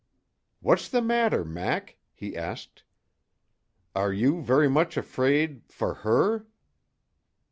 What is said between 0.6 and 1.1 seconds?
"What's the